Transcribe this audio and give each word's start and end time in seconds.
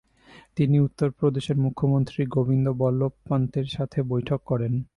তিনি 0.55 0.75
উত্তরপ্রদেশের 0.79 1.57
মুখ্যমন্ত্রী 1.57 2.21
গোবিন্দ 2.27 2.67
বল্লভ 2.73 3.11
পান্তের 3.27 3.67
সাথে 3.67 3.99
বৈঠক 4.03 4.39
করেন। 4.45 4.73